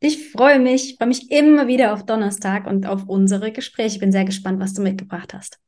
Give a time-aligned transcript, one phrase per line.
[0.00, 3.96] Ich freue mich, freue mich immer wieder auf Donnerstag und auf unsere Gespräche.
[3.96, 5.58] Ich bin sehr gespannt, was du mitgebracht hast.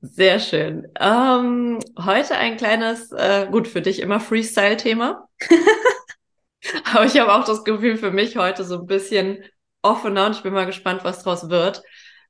[0.00, 0.88] Sehr schön.
[0.98, 5.28] Ähm, heute ein kleines, äh, gut, für dich immer Freestyle-Thema.
[6.92, 9.44] Aber ich habe auch das Gefühl für mich heute so ein bisschen
[9.82, 11.82] offener und ich bin mal gespannt, was draus wird.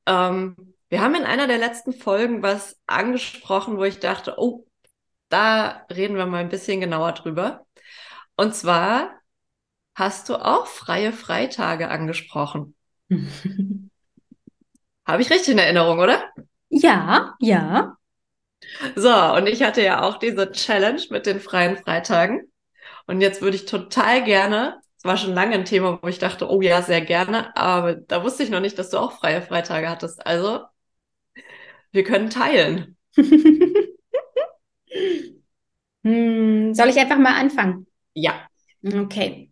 [0.06, 0.56] Ähm,
[0.88, 4.66] wir haben in einer der letzten Folgen was angesprochen, wo ich dachte, oh,
[5.28, 7.64] da reden wir mal ein bisschen genauer drüber.
[8.36, 9.19] Und zwar
[10.00, 12.74] hast du auch freie Freitage angesprochen.
[15.06, 16.30] Habe ich richtig in Erinnerung, oder?
[16.68, 17.96] Ja, ja.
[18.96, 22.50] So, und ich hatte ja auch diese Challenge mit den freien Freitagen.
[23.06, 26.48] Und jetzt würde ich total gerne, es war schon lange ein Thema, wo ich dachte,
[26.50, 29.88] oh ja, sehr gerne, aber da wusste ich noch nicht, dass du auch freie Freitage
[29.88, 30.26] hattest.
[30.26, 30.60] Also,
[31.92, 32.96] wir können teilen.
[33.16, 33.26] hm,
[36.74, 37.86] soll ich einfach mal anfangen?
[38.14, 38.46] Ja.
[38.82, 39.49] Okay.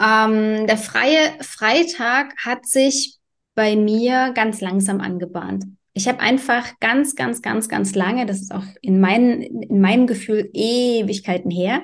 [0.00, 3.18] Ähm, der freie Freitag hat sich
[3.54, 5.64] bei mir ganz langsam angebahnt.
[5.94, 10.06] Ich habe einfach ganz, ganz, ganz, ganz lange, das ist auch in, mein, in meinem
[10.06, 11.82] Gefühl Ewigkeiten her,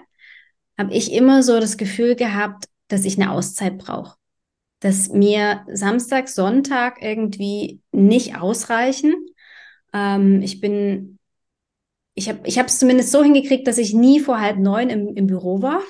[0.77, 4.17] habe ich immer so das Gefühl gehabt, dass ich eine Auszeit brauche.
[4.81, 9.15] Dass mir Samstag, Sonntag irgendwie nicht ausreichen.
[9.95, 11.19] Ähm, ich bin,
[12.15, 15.27] ich habe ich es zumindest so hingekriegt, dass ich nie vor halb neun im, im
[15.27, 15.81] Büro war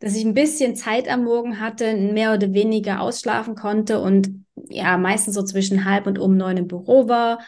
[0.00, 4.96] dass ich ein bisschen Zeit am Morgen hatte, mehr oder weniger ausschlafen konnte und ja,
[4.96, 7.40] meistens so zwischen halb und um neun im Büro war.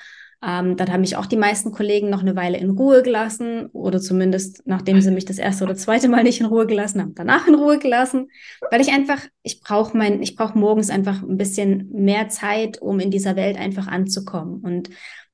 [0.43, 4.01] Ähm, dann haben mich auch die meisten Kollegen noch eine Weile in Ruhe gelassen oder
[4.01, 7.47] zumindest nachdem sie mich das erste oder zweite Mal nicht in Ruhe gelassen haben, danach
[7.47, 8.31] in Ruhe gelassen,
[8.71, 13.01] weil ich einfach, ich brauche mein, ich brauche morgens einfach ein bisschen mehr Zeit, um
[13.01, 14.61] in dieser Welt einfach anzukommen.
[14.63, 14.89] Und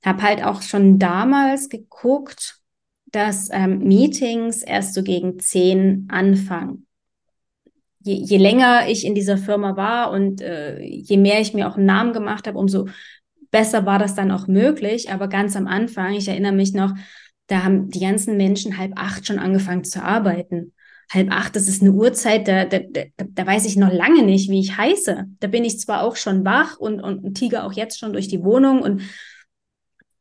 [0.04, 2.58] habe halt auch schon damals geguckt,
[3.06, 6.85] dass ähm, Meetings erst so gegen zehn anfangen
[8.06, 11.76] je, je länger ich in dieser Firma war und äh, je mehr ich mir auch
[11.76, 12.86] einen Namen gemacht habe, umso
[13.50, 15.10] besser war das dann auch möglich.
[15.10, 16.94] Aber ganz am Anfang, ich erinnere mich noch,
[17.48, 20.72] da haben die ganzen Menschen halb acht schon angefangen zu arbeiten.
[21.12, 24.50] Halb acht, das ist eine Uhrzeit, da, da, da, da weiß ich noch lange nicht,
[24.50, 25.24] wie ich heiße.
[25.38, 28.42] Da bin ich zwar auch schon wach und, und, tiger auch jetzt schon durch die
[28.42, 29.02] Wohnung und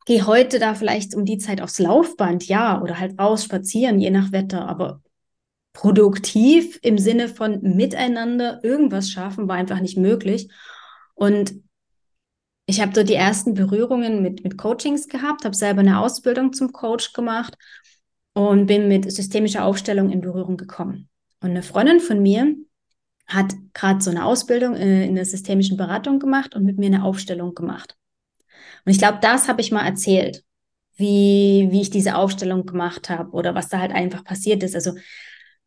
[0.06, 4.12] gehe heute da vielleicht um die Zeit aufs Laufband, ja, oder halt raus spazieren, je
[4.12, 4.68] nach Wetter.
[4.68, 5.02] Aber
[5.76, 10.50] produktiv im Sinne von miteinander irgendwas schaffen, war einfach nicht möglich.
[11.14, 11.54] Und
[12.66, 16.72] ich habe dort die ersten Berührungen mit, mit Coachings gehabt, habe selber eine Ausbildung zum
[16.72, 17.56] Coach gemacht
[18.34, 21.10] und bin mit systemischer Aufstellung in Berührung gekommen.
[21.42, 22.56] Und eine Freundin von mir
[23.28, 27.04] hat gerade so eine Ausbildung äh, in der systemischen Beratung gemacht und mit mir eine
[27.04, 27.98] Aufstellung gemacht.
[28.86, 30.44] Und ich glaube, das habe ich mal erzählt,
[30.96, 34.76] wie, wie ich diese Aufstellung gemacht habe oder was da halt einfach passiert ist.
[34.76, 34.94] Also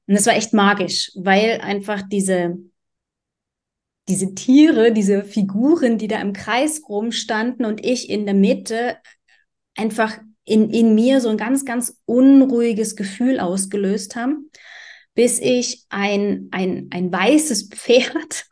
[0.09, 2.57] und das war echt magisch, weil einfach diese,
[4.09, 8.97] diese Tiere, diese Figuren, die da im Kreis rumstanden und ich in der Mitte,
[9.77, 14.51] einfach in, in mir so ein ganz, ganz unruhiges Gefühl ausgelöst haben,
[15.15, 18.47] bis ich ein, ein, ein weißes Pferd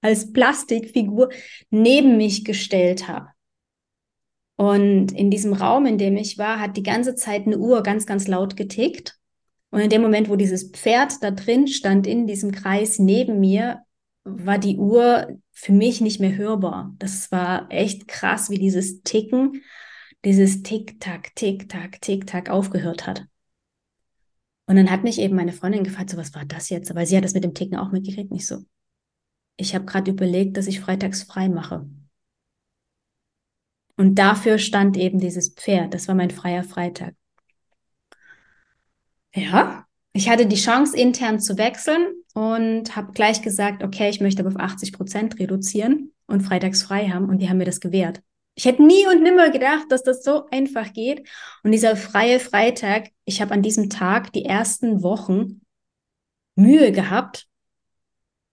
[0.00, 1.28] als Plastikfigur
[1.68, 3.28] neben mich gestellt habe.
[4.56, 8.06] Und in diesem Raum, in dem ich war, hat die ganze Zeit eine Uhr ganz,
[8.06, 9.15] ganz laut getickt.
[9.76, 13.82] Und in dem Moment, wo dieses Pferd da drin stand, in diesem Kreis neben mir,
[14.24, 16.94] war die Uhr für mich nicht mehr hörbar.
[16.98, 19.60] Das war echt krass, wie dieses Ticken,
[20.24, 23.26] dieses Tick-Tack, Tick-Tack, Tick-Tack aufgehört hat.
[24.64, 26.94] Und dann hat mich eben meine Freundin gefragt, so was war das jetzt?
[26.94, 28.64] Weil sie hat das mit dem Ticken auch mitgekriegt, nicht so.
[29.58, 31.86] Ich habe gerade überlegt, dass ich freitags frei mache.
[33.98, 35.92] Und dafür stand eben dieses Pferd.
[35.92, 37.14] Das war mein freier Freitag.
[39.36, 39.84] Ja,
[40.14, 44.48] ich hatte die Chance, intern zu wechseln und habe gleich gesagt, okay, ich möchte aber
[44.48, 47.28] auf 80 Prozent reduzieren und freitags frei haben.
[47.28, 48.22] Und die haben mir das gewährt.
[48.54, 51.28] Ich hätte nie und nimmer gedacht, dass das so einfach geht.
[51.62, 55.60] Und dieser freie Freitag, ich habe an diesem Tag die ersten Wochen
[56.54, 57.46] Mühe gehabt,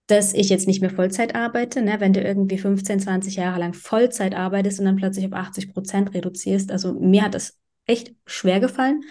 [0.07, 1.81] dass ich jetzt nicht mehr Vollzeit arbeite.
[1.81, 2.01] Ne?
[2.01, 6.13] Wenn du irgendwie 15, 20 Jahre lang Vollzeit arbeitest und dann plötzlich auf 80 Prozent
[6.13, 6.73] reduzierst.
[6.73, 9.03] Also mir hat das echt schwer gefallen.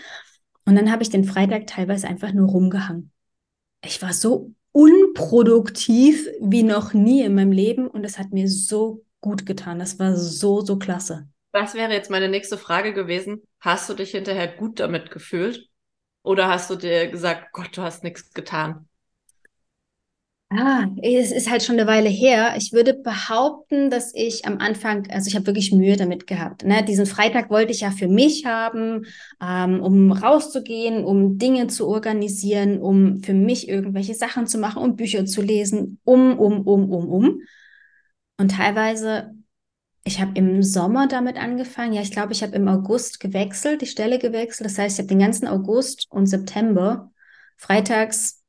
[0.65, 3.11] Und dann habe ich den Freitag teilweise einfach nur rumgehangen.
[3.85, 9.05] Ich war so unproduktiv wie noch nie in meinem Leben und es hat mir so
[9.21, 9.79] gut getan.
[9.79, 11.29] Das war so, so klasse.
[11.53, 13.43] Das wäre jetzt meine nächste Frage gewesen.
[13.61, 15.69] Hast du dich hinterher gut damit gefühlt?
[16.23, 18.89] Oder hast du dir gesagt, Gott, du hast nichts getan?
[20.55, 22.55] Ah, es ist halt schon eine Weile her.
[22.59, 26.63] Ich würde behaupten, dass ich am Anfang, also ich habe wirklich Mühe damit gehabt.
[26.65, 26.85] Ne?
[26.85, 29.07] Diesen Freitag wollte ich ja für mich haben,
[29.41, 34.95] ähm, um rauszugehen, um Dinge zu organisieren, um für mich irgendwelche Sachen zu machen, um
[34.95, 37.41] Bücher zu lesen, um, um, um, um, um.
[38.37, 39.31] Und teilweise,
[40.05, 41.95] ich habe im Sommer damit angefangen.
[41.95, 44.67] Ja, ich glaube, ich habe im August gewechselt, die Stelle gewechselt.
[44.67, 47.11] Das heißt, ich habe den ganzen August und September
[47.57, 48.42] freitags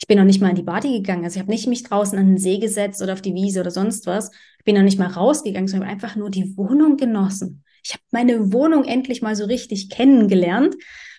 [0.00, 1.24] ich bin noch nicht mal in die Party gegangen.
[1.24, 3.70] Also ich habe nicht mich draußen an den See gesetzt oder auf die Wiese oder
[3.70, 4.30] sonst was.
[4.58, 7.64] Ich bin noch nicht mal rausgegangen, sondern einfach nur die Wohnung genossen.
[7.84, 10.74] Ich habe meine Wohnung endlich mal so richtig kennengelernt.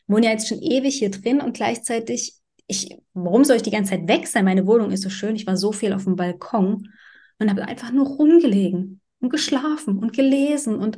[0.07, 2.33] Wohne ja jetzt schon ewig hier drin und gleichzeitig,
[2.66, 4.45] ich, warum soll ich die ganze Zeit weg sein?
[4.45, 5.36] Meine Wohnung ist so schön.
[5.36, 6.89] Ich war so viel auf dem Balkon
[7.38, 10.98] und habe einfach nur rumgelegen und geschlafen und gelesen und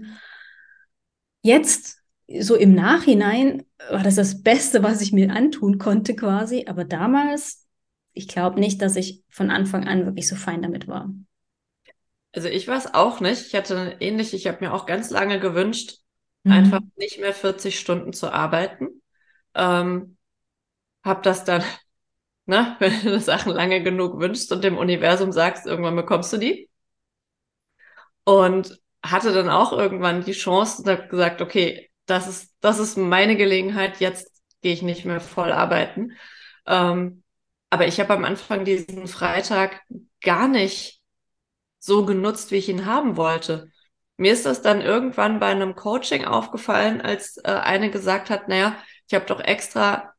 [1.42, 2.02] jetzt
[2.40, 6.66] so im Nachhinein war das das Beste, was ich mir antun konnte quasi.
[6.68, 7.63] Aber damals
[8.14, 11.10] ich glaube nicht, dass ich von Anfang an wirklich so fein damit war.
[12.32, 13.48] Also ich war es auch nicht.
[13.48, 16.00] Ich hatte ähnlich, ich habe mir auch ganz lange gewünscht,
[16.44, 16.52] mhm.
[16.52, 19.02] einfach nicht mehr 40 Stunden zu arbeiten.
[19.54, 20.18] Ähm,
[21.04, 21.64] habe das dann,
[22.46, 26.70] ne, wenn du Sachen lange genug wünschst und dem Universum sagst, irgendwann bekommst du die.
[28.26, 32.98] Und hatte dann auch irgendwann die Chance und habe gesagt, okay, das ist, das ist
[32.98, 34.32] meine Gelegenheit, jetzt
[34.62, 36.14] gehe ich nicht mehr voll arbeiten.
[36.66, 37.23] Ähm,
[37.74, 39.82] aber ich habe am Anfang diesen Freitag
[40.22, 41.02] gar nicht
[41.80, 43.72] so genutzt, wie ich ihn haben wollte.
[44.16, 48.78] Mir ist das dann irgendwann bei einem Coaching aufgefallen, als äh, eine gesagt hat, naja,
[49.08, 50.14] ich habe doch extra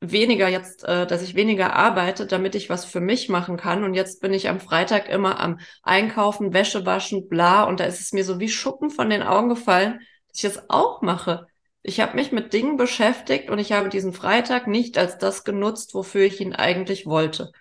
[0.00, 3.84] weniger jetzt, äh, dass ich weniger arbeite, damit ich was für mich machen kann.
[3.84, 7.64] Und jetzt bin ich am Freitag immer am Einkaufen, Wäsche waschen, bla.
[7.64, 10.70] Und da ist es mir so wie Schuppen von den Augen gefallen, dass ich das
[10.70, 11.47] auch mache.
[11.82, 15.94] Ich habe mich mit Dingen beschäftigt und ich habe diesen Freitag nicht als das genutzt,
[15.94, 17.52] wofür ich ihn eigentlich wollte.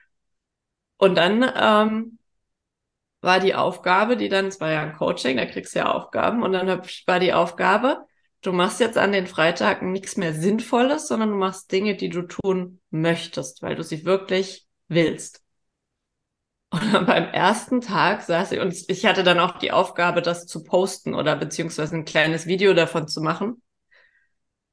[0.98, 2.20] Und dann ähm,
[3.22, 6.44] war die Aufgabe, die dann, es war ja ein Coaching, da kriegst du ja Aufgaben,
[6.44, 6.68] und dann
[7.06, 8.06] war die Aufgabe,
[8.42, 12.24] du machst jetzt an den Freitagen nichts mehr Sinnvolles, sondern du machst Dinge, die du
[12.24, 15.44] tun möchtest, weil du sie wirklich willst.
[16.70, 20.46] Und dann beim ersten Tag saß ich, und ich hatte dann auch die Aufgabe, das
[20.46, 23.62] zu posten oder beziehungsweise ein kleines Video davon zu machen.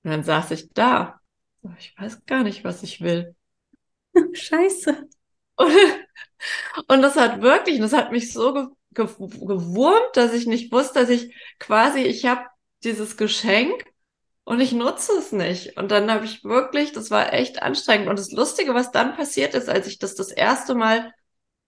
[0.05, 1.21] Und dann saß ich da.
[1.79, 3.35] Ich weiß gar nicht, was ich will.
[4.33, 5.09] Scheiße.
[5.57, 11.01] Und, das hat wirklich, das hat mich so ge ge gewurmt, dass ich nicht wusste,
[11.01, 12.45] dass ich quasi, ich habe
[12.85, 13.85] dieses Geschenk
[14.45, 15.77] und ich nutze es nicht.
[15.79, 18.09] Und dann habe ich wirklich, das war echt anstrengend.
[18.09, 21.13] Und das Lustige, was dann passiert ist, als ich das das erste Mal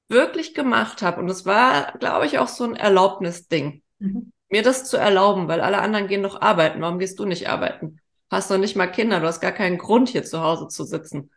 [0.09, 4.33] wirklich gemacht habe, und das war, glaube ich, auch so ein Erlaubnisding, mhm.
[4.51, 6.81] mir das zu erlauben, weil alle anderen gehen doch arbeiten.
[6.83, 7.99] Warum gehst du nicht arbeiten?
[8.31, 11.31] Hast noch nicht mal Kinder, du hast gar keinen Grund, hier zu Hause zu sitzen.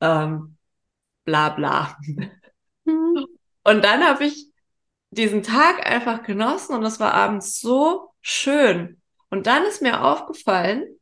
[0.00, 0.56] Ähm,
[1.24, 1.96] bla bla.
[2.84, 3.26] Mhm.
[3.64, 4.48] Und dann habe ich
[5.10, 9.00] diesen Tag einfach genossen und es war abends so schön.
[9.30, 10.98] Und dann ist mir aufgefallen,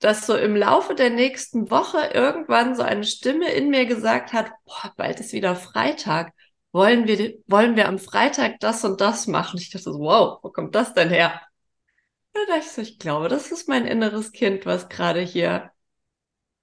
[0.00, 4.50] dass so im Laufe der nächsten Woche irgendwann so eine Stimme in mir gesagt hat,
[4.64, 6.32] boah, bald ist wieder Freitag.
[6.72, 9.58] Wollen wir, wollen wir am Freitag das und das machen?
[9.58, 11.40] Ich dachte so, wow, wo kommt das denn her?
[12.32, 15.70] Da dachte ich so, ich glaube, das ist mein inneres Kind, was gerade hier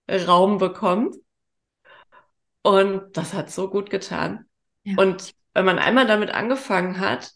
[0.10, 1.16] Raum bekommt.
[2.62, 4.46] Und das hat so gut getan.
[4.84, 4.96] Ja.
[4.98, 7.32] Und wenn man einmal damit angefangen hat,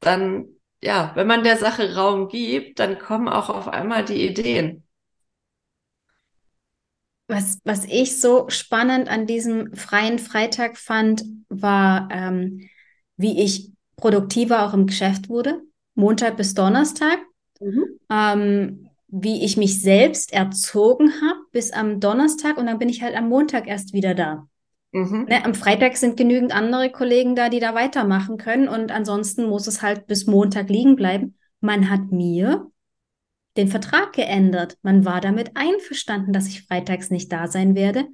[0.00, 0.48] dann,
[0.82, 4.86] ja, wenn man der Sache Raum gibt, dann kommen auch auf einmal die Ideen.
[7.26, 12.68] Was, was ich so spannend an diesem freien Freitag fand, war, ähm,
[13.16, 15.62] wie ich produktiver auch im Geschäft wurde.
[16.00, 17.18] Montag bis Donnerstag,
[17.60, 17.84] mhm.
[18.10, 23.16] ähm, wie ich mich selbst erzogen habe bis am Donnerstag und dann bin ich halt
[23.16, 24.48] am Montag erst wieder da.
[24.92, 25.26] Mhm.
[25.28, 29.66] Ne, am Freitag sind genügend andere Kollegen da, die da weitermachen können und ansonsten muss
[29.66, 31.36] es halt bis Montag liegen bleiben.
[31.60, 32.70] Man hat mir
[33.56, 34.78] den Vertrag geändert.
[34.82, 38.06] Man war damit einverstanden, dass ich freitags nicht da sein werde.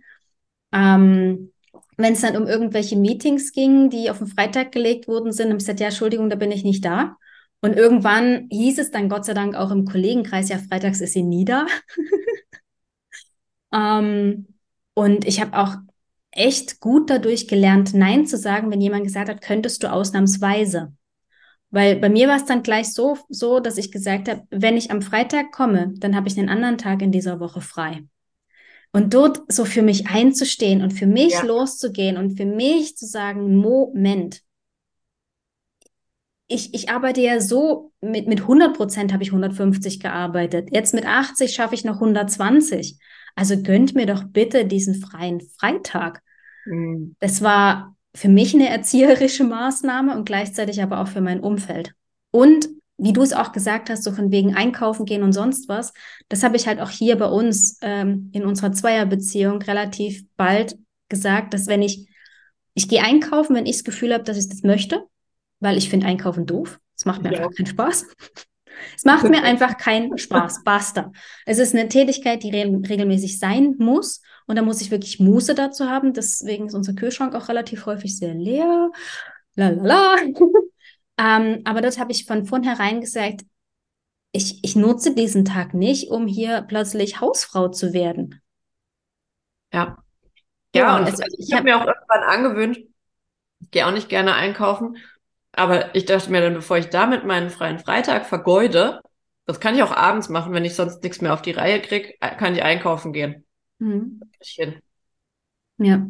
[0.72, 1.52] Ähm,
[1.96, 5.56] wenn es dann um irgendwelche Meetings ging, die auf den Freitag gelegt worden sind, habe
[5.56, 7.16] ich gesagt, ja, Entschuldigung, da bin ich nicht da.
[7.60, 11.22] Und irgendwann hieß es dann Gott sei Dank auch im Kollegenkreis, ja, freitags ist sie
[11.22, 11.66] nie da.
[13.72, 14.46] ähm,
[14.94, 15.76] und ich habe auch
[16.30, 20.92] echt gut dadurch gelernt, Nein zu sagen, wenn jemand gesagt hat, könntest du ausnahmsweise.
[21.70, 24.90] Weil bei mir war es dann gleich so, so, dass ich gesagt habe, wenn ich
[24.90, 28.04] am Freitag komme, dann habe ich einen anderen Tag in dieser Woche frei.
[28.92, 31.42] Und dort so für mich einzustehen und für mich ja.
[31.42, 34.42] loszugehen und für mich zu sagen, Moment,
[36.48, 40.68] ich, ich arbeite ja so, mit, mit 100 Prozent habe ich 150 gearbeitet.
[40.72, 42.98] Jetzt mit 80 schaffe ich noch 120.
[43.34, 46.22] Also gönnt mir doch bitte diesen freien Freitag.
[46.64, 47.16] Mhm.
[47.18, 51.92] Das war für mich eine erzieherische Maßnahme und gleichzeitig aber auch für mein Umfeld.
[52.30, 55.92] Und wie du es auch gesagt hast, so von wegen einkaufen gehen und sonst was,
[56.30, 60.78] das habe ich halt auch hier bei uns ähm, in unserer Zweierbeziehung relativ bald
[61.10, 62.08] gesagt, dass wenn ich,
[62.72, 65.04] ich gehe einkaufen, wenn ich das Gefühl habe, dass ich das möchte,
[65.60, 66.78] weil ich finde Einkaufen doof.
[66.96, 67.38] Es macht mir ja.
[67.38, 68.06] einfach keinen Spaß.
[68.96, 70.64] Es macht mir einfach keinen Spaß.
[70.64, 71.12] Basta.
[71.44, 74.22] Es ist eine Tätigkeit, die re regelmäßig sein muss.
[74.46, 76.12] Und da muss ich wirklich Muße dazu haben.
[76.12, 78.90] Deswegen ist unser Kühlschrank auch relativ häufig sehr leer.
[79.54, 80.16] La la la.
[81.18, 83.42] ähm, aber dort habe ich von vornherein gesagt,
[84.32, 88.42] ich, ich nutze diesen Tag nicht, um hier plötzlich Hausfrau zu werden.
[89.72, 89.96] Ja.
[90.74, 92.78] Ja, ja und also, ich, ich habe hab mir auch irgendwann angewöhnt,
[93.60, 94.98] ich gehe auch nicht gerne einkaufen,
[95.56, 99.00] aber ich dachte mir dann, bevor ich damit meinen freien Freitag vergeude,
[99.46, 102.14] das kann ich auch abends machen, wenn ich sonst nichts mehr auf die Reihe kriege,
[102.20, 103.44] äh, kann ich einkaufen gehen.
[103.78, 104.20] Mhm.
[105.78, 106.06] Ja.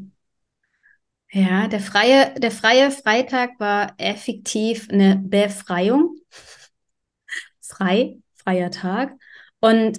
[1.32, 6.16] Ja, der freie, der freie Freitag war effektiv eine Befreiung.
[7.60, 9.12] Frei, freier Tag.
[9.60, 9.98] Und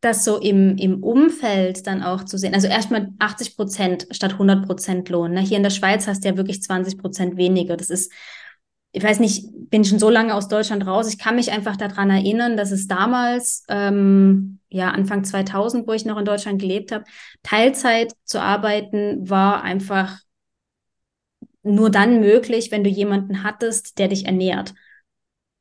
[0.00, 2.54] das so im, im Umfeld dann auch zu sehen.
[2.54, 5.32] Also erstmal 80 Prozent statt 100 Prozent Lohn.
[5.32, 5.40] Ne?
[5.40, 7.76] Hier in der Schweiz hast du ja wirklich 20 Prozent weniger.
[7.76, 8.12] Das ist
[8.92, 11.12] ich weiß nicht, bin schon so lange aus Deutschland raus.
[11.12, 16.04] Ich kann mich einfach daran erinnern, dass es damals, ähm, ja, Anfang 2000, wo ich
[16.04, 17.04] noch in Deutschland gelebt habe,
[17.42, 20.18] Teilzeit zu arbeiten war einfach
[21.62, 24.74] nur dann möglich, wenn du jemanden hattest, der dich ernährt.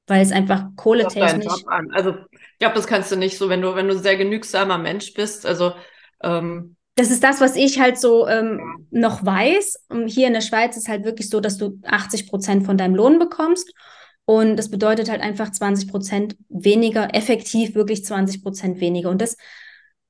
[0.05, 1.65] Weil es einfach kohletechnisch.
[1.91, 4.77] Also, ich glaube, das kannst du nicht so, wenn du, wenn du ein sehr genügsamer
[4.77, 5.45] Mensch bist.
[5.45, 5.73] Also,
[6.23, 9.85] ähm, das ist das, was ich halt so ähm, noch weiß.
[9.89, 12.95] Und hier in der Schweiz ist halt wirklich so, dass du 80 Prozent von deinem
[12.95, 13.71] Lohn bekommst.
[14.25, 19.11] Und das bedeutet halt einfach 20 Prozent weniger, effektiv wirklich 20 Prozent weniger.
[19.11, 19.37] Und das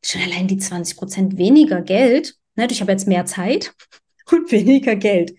[0.03, 2.35] schon allein die 20 Prozent weniger Geld.
[2.55, 3.73] Ne, ich habe jetzt mehr Zeit
[4.31, 5.35] und weniger Geld.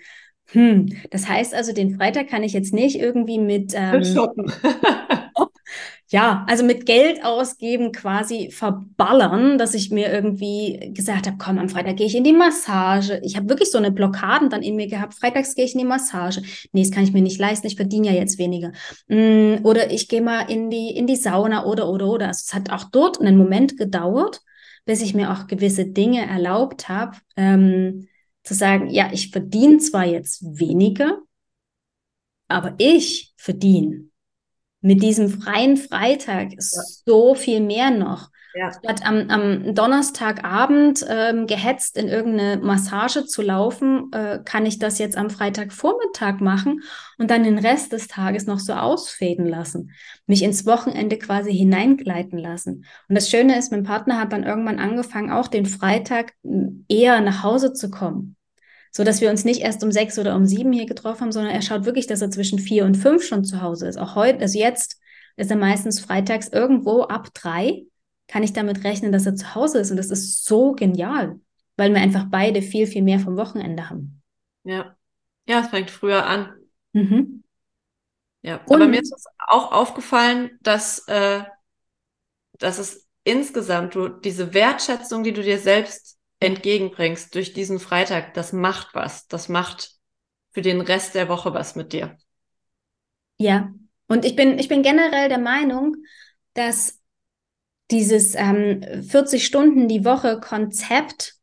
[0.50, 4.52] Hm, das heißt also, den Freitag kann ich jetzt nicht irgendwie mit ähm, shoppen.
[6.10, 11.68] ja, also mit Geld ausgeben quasi verballern, dass ich mir irgendwie gesagt habe, komm, am
[11.68, 13.20] Freitag gehe ich in die Massage.
[13.22, 15.14] Ich habe wirklich so eine Blockaden dann in mir gehabt.
[15.14, 16.40] Freitags gehe ich in die Massage.
[16.72, 17.66] Nee, das kann ich mir nicht leisten.
[17.66, 18.72] Ich verdiene ja jetzt weniger.
[19.08, 22.28] Mm, oder ich gehe mal in die, in die Sauna oder, oder, oder.
[22.28, 24.40] Also es hat auch dort einen Moment gedauert,
[24.86, 28.08] bis ich mir auch gewisse Dinge erlaubt habe, ähm,
[28.44, 31.18] zu sagen, ja, ich verdiene zwar jetzt weniger,
[32.48, 34.08] aber ich verdiene
[34.80, 36.82] mit diesem freien Freitag ist ja.
[37.06, 38.30] so viel mehr noch.
[38.54, 38.73] Ja.
[38.73, 44.99] Statt am, am Donnerstagabend ähm, gehetzt in irgendeine Massage zu laufen, äh, kann ich das
[44.99, 46.80] jetzt am Freitagvormittag machen
[47.18, 49.92] und dann den Rest des Tages noch so ausfäden lassen,
[50.26, 52.85] mich ins Wochenende quasi hineingleiten lassen.
[53.08, 56.32] Und das Schöne ist, mein Partner hat dann irgendwann angefangen, auch den Freitag
[56.88, 58.38] eher nach Hause zu kommen
[58.99, 61.55] so dass wir uns nicht erst um sechs oder um sieben hier getroffen haben, sondern
[61.55, 63.97] er schaut wirklich, dass er zwischen vier und fünf schon zu Hause ist.
[63.97, 65.00] Auch heute, also jetzt
[65.37, 67.85] ist er meistens freitags irgendwo ab drei,
[68.26, 69.93] kann ich damit rechnen, dass er zu Hause ist.
[69.93, 71.38] Und das ist so genial,
[71.76, 74.21] weil wir einfach beide viel, viel mehr vom Wochenende haben.
[74.64, 74.97] Ja.
[75.49, 76.55] Ja, es fängt früher an.
[76.93, 77.45] Mhm.
[78.43, 79.14] Ja, und, aber mir ist
[79.47, 81.45] auch aufgefallen, dass, äh,
[82.59, 88.52] dass es insgesamt du diese Wertschätzung, die du dir selbst entgegenbringst durch diesen Freitag, das
[88.52, 89.26] macht was.
[89.26, 89.92] Das macht
[90.52, 92.16] für den Rest der Woche was mit dir.
[93.38, 93.73] Ja,
[94.09, 95.97] und ich bin, ich bin generell der Meinung,
[96.54, 97.00] dass
[97.90, 101.35] dieses ähm, 40 Stunden die Woche Konzept,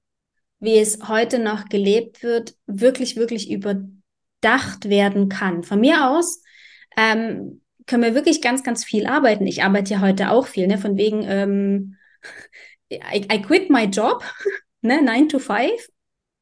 [0.59, 5.63] wie es heute noch gelebt wird, wirklich, wirklich überdacht werden kann.
[5.63, 6.41] Von mir aus
[6.97, 9.47] ähm, können wir wirklich ganz, ganz viel arbeiten.
[9.47, 10.77] Ich arbeite ja heute auch viel, ne?
[10.77, 11.95] von wegen ähm,
[12.91, 14.23] I, I quit my job
[14.85, 15.71] ne, 9 to 5,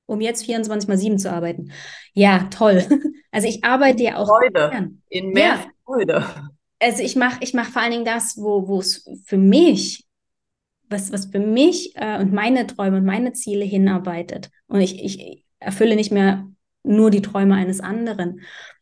[0.05, 1.71] um jetzt 24 mal 7 zu arbeiten.
[2.13, 2.83] Ja, toll.
[3.35, 4.69] Also ich arbeite ja auch Freude.
[4.69, 5.01] Gern.
[5.09, 5.65] In mehr ja.
[5.85, 6.23] Freude.
[6.79, 10.05] Also ich mache ich mach vor allen Dingen das, wo es für mich,
[10.88, 14.51] was, was für mich äh, und meine Träume und meine Ziele hinarbeitet.
[14.67, 16.47] Und ich, ich erfülle nicht mehr
[16.83, 18.41] nur die Träume eines anderen.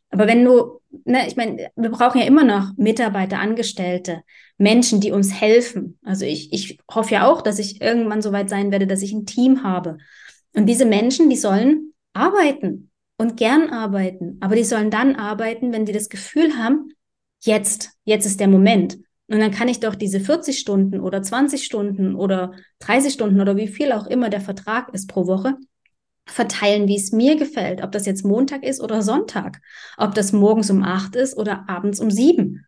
[0.09, 4.23] Aber wenn du, ne, ich meine, wir brauchen ja immer noch Mitarbeiter, Angestellte,
[4.57, 5.97] Menschen, die uns helfen.
[6.03, 9.13] Also ich, ich hoffe ja auch, dass ich irgendwann so weit sein werde, dass ich
[9.13, 9.97] ein Team habe.
[10.53, 14.37] Und diese Menschen, die sollen arbeiten und gern arbeiten.
[14.41, 16.89] Aber die sollen dann arbeiten, wenn sie das Gefühl haben,
[17.43, 18.97] jetzt, jetzt ist der Moment.
[19.27, 23.55] Und dann kann ich doch diese 40 Stunden oder 20 Stunden oder 30 Stunden oder
[23.55, 25.55] wie viel auch immer der Vertrag ist pro Woche,
[26.31, 29.61] verteilen, wie es mir gefällt, ob das jetzt Montag ist oder Sonntag,
[29.97, 32.65] ob das morgens um acht ist oder abends um sieben.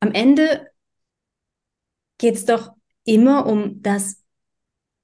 [0.00, 0.68] Am Ende
[2.18, 2.72] geht es doch
[3.04, 4.22] immer um das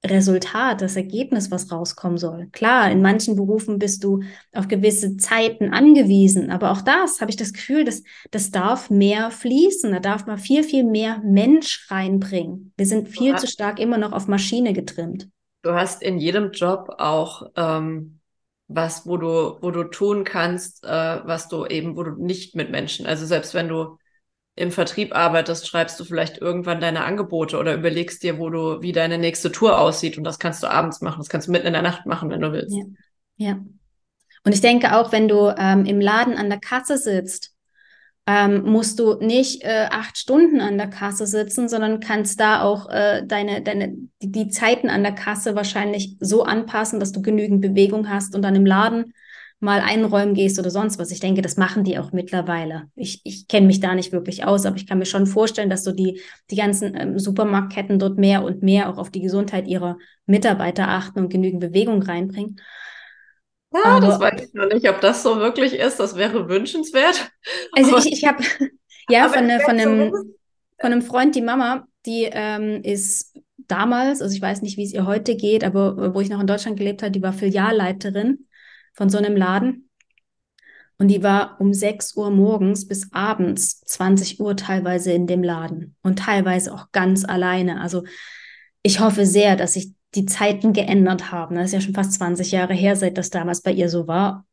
[0.04, 2.48] Resultat, das Ergebnis, was rauskommen soll.
[2.52, 4.20] Klar, in manchen Berufen bist du
[4.52, 9.30] auf gewisse Zeiten angewiesen, aber auch das habe ich das Gefühl, dass das darf mehr
[9.30, 9.92] fließen.
[9.92, 12.72] Da darf man viel, viel mehr Mensch reinbringen.
[12.76, 15.28] Wir sind viel zu stark immer noch auf Maschine getrimmt.
[15.64, 18.20] Du hast in jedem Job auch ähm,
[18.68, 20.88] was, wo du, wo du tun kannst, äh,
[21.24, 23.96] was du eben, wo du nicht mit Menschen, also selbst wenn du
[24.56, 28.92] im Vertrieb arbeitest, schreibst du vielleicht irgendwann deine Angebote oder überlegst dir, wo du, wie
[28.92, 30.18] deine nächste Tour aussieht.
[30.18, 31.18] Und das kannst du abends machen.
[31.18, 32.76] Das kannst du mitten in der Nacht machen, wenn du willst.
[32.76, 32.84] Ja.
[33.36, 33.64] ja.
[34.44, 37.53] Und ich denke auch, wenn du ähm, im Laden an der Kasse sitzt,
[38.26, 42.88] ähm, musst du nicht äh, acht Stunden an der Kasse sitzen, sondern kannst da auch
[42.88, 47.60] äh, deine, deine, die, die Zeiten an der Kasse wahrscheinlich so anpassen, dass du genügend
[47.60, 49.12] Bewegung hast und dann im Laden
[49.60, 51.10] mal einräumen gehst oder sonst was.
[51.10, 52.84] Ich denke, das machen die auch mittlerweile.
[52.94, 55.84] Ich, ich kenne mich da nicht wirklich aus, aber ich kann mir schon vorstellen, dass
[55.84, 59.98] so die, die ganzen ähm, Supermarktketten dort mehr und mehr auch auf die Gesundheit ihrer
[60.26, 62.56] Mitarbeiter achten und genügend Bewegung reinbringen.
[63.74, 65.98] Ja, das weiß ich noch nicht, ob das so wirklich ist.
[65.98, 67.30] Das wäre wünschenswert.
[67.72, 68.42] Also ich, ich habe
[69.08, 70.10] ja von, ne, von, einem,
[70.80, 74.92] von einem Freund, die Mama, die ähm, ist damals, also ich weiß nicht, wie es
[74.92, 78.46] ihr heute geht, aber wo ich noch in Deutschland gelebt habe, die war Filialleiterin
[78.92, 79.88] von so einem Laden.
[80.96, 85.96] Und die war um 6 Uhr morgens bis abends 20 Uhr teilweise in dem Laden
[86.02, 87.80] und teilweise auch ganz alleine.
[87.80, 88.04] Also
[88.82, 91.56] ich hoffe sehr, dass sich die Zeiten geändert haben.
[91.56, 94.46] Das ist ja schon fast 20 Jahre her, seit das damals bei ihr so war.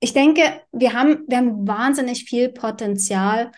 [0.00, 3.52] Ich denke, wir haben, wir haben wahnsinnig viel Potenzial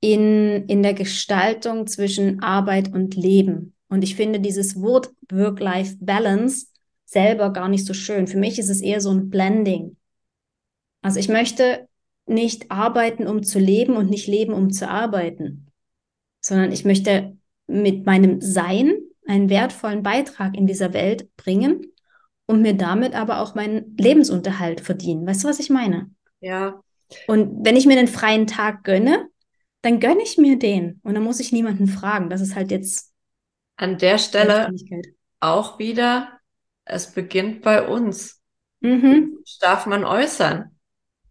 [0.00, 3.74] in, in der Gestaltung zwischen Arbeit und Leben.
[3.88, 6.68] Und ich finde dieses Wort Work-Life-Balance
[7.04, 8.26] selber gar nicht so schön.
[8.26, 9.96] Für mich ist es eher so ein Blending.
[11.02, 11.88] Also ich möchte
[12.26, 15.66] nicht arbeiten, um zu leben und nicht leben, um zu arbeiten,
[16.40, 18.92] sondern ich möchte mit meinem Sein
[19.30, 21.86] einen wertvollen Beitrag in dieser Welt bringen
[22.46, 25.26] und mir damit aber auch meinen Lebensunterhalt verdienen.
[25.26, 26.10] Weißt du, was ich meine?
[26.40, 26.82] Ja.
[27.26, 29.28] Und wenn ich mir den freien Tag gönne,
[29.82, 32.28] dann gönne ich mir den und dann muss ich niemanden fragen.
[32.28, 33.12] Das ist halt jetzt
[33.76, 34.70] an der Stelle
[35.40, 36.40] auch wieder
[36.84, 38.40] es beginnt bei uns.
[38.80, 39.38] Mhm.
[39.60, 40.76] Darf man äußern.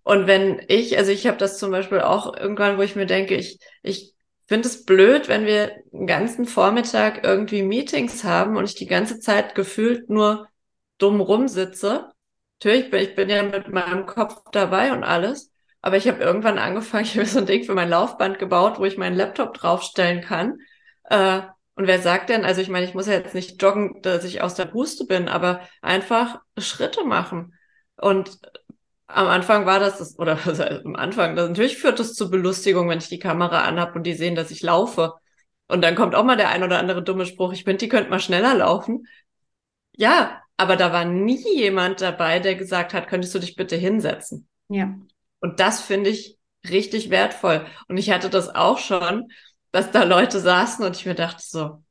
[0.03, 3.35] Und wenn ich, also ich habe das zum Beispiel auch irgendwann, wo ich mir denke,
[3.35, 4.15] ich, ich
[4.49, 9.19] finde es blöd, wenn wir einen ganzen Vormittag irgendwie Meetings haben und ich die ganze
[9.19, 10.49] Zeit gefühlt nur
[10.97, 12.11] dumm rumsitze.
[12.59, 16.57] Natürlich bin ich bin ja mit meinem Kopf dabei und alles, aber ich habe irgendwann
[16.57, 20.21] angefangen, ich habe so ein Ding für mein Laufband gebaut, wo ich meinen Laptop draufstellen
[20.21, 20.57] kann.
[21.05, 21.41] Äh,
[21.75, 24.41] und wer sagt denn, also ich meine, ich muss ja jetzt nicht joggen, dass ich
[24.41, 27.53] aus der Puste bin, aber einfach Schritte machen.
[27.95, 28.39] Und
[29.09, 32.87] am Anfang war das, das oder also am Anfang, das, natürlich führt das zu Belustigung,
[32.89, 35.13] wenn ich die Kamera anhab und die sehen, dass ich laufe.
[35.67, 38.09] Und dann kommt auch mal der ein oder andere dumme Spruch, ich finde, die könnten
[38.09, 39.05] mal schneller laufen.
[39.95, 44.47] Ja, aber da war nie jemand dabei, der gesagt hat, könntest du dich bitte hinsetzen?
[44.67, 44.95] Ja.
[45.41, 46.37] Und das finde ich
[46.69, 47.65] richtig wertvoll.
[47.87, 49.29] Und ich hatte das auch schon,
[49.71, 51.83] dass da Leute saßen und ich mir dachte so,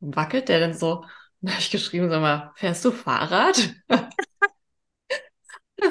[0.00, 1.00] wackelt der denn so?
[1.00, 1.06] Und
[1.40, 3.74] da habe ich geschrieben, sag mal, fährst du Fahrrad?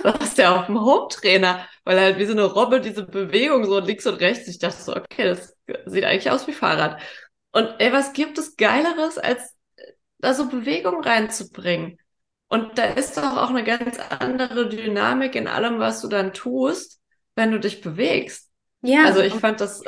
[0.04, 4.06] ist der auf dem Home-Trainer, weil halt wie so eine Robbe diese Bewegung so links
[4.06, 4.48] und rechts.
[4.48, 5.56] Ich dachte so, okay, das
[5.86, 7.02] sieht eigentlich aus wie Fahrrad.
[7.52, 9.56] Und ey, was gibt es Geileres, als
[10.20, 11.98] da so Bewegung reinzubringen?
[12.48, 17.00] Und da ist doch auch eine ganz andere Dynamik in allem, was du dann tust,
[17.36, 18.50] wenn du dich bewegst.
[18.82, 19.06] Ja.
[19.06, 19.84] Also ich fand das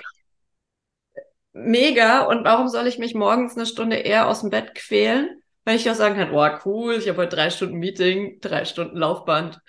[1.53, 5.75] mega und warum soll ich mich morgens eine Stunde eher aus dem Bett quälen, weil
[5.75, 9.59] ich auch sagen kann, oh cool, ich habe heute drei Stunden Meeting, drei Stunden Laufband.